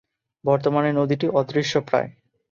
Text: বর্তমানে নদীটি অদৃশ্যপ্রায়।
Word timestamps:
বর্তমানে 0.45 0.89
নদীটি 0.93 1.27
অদৃশ্যপ্রায়। 1.31 2.09